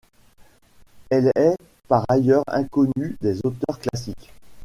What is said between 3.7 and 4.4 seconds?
classiques.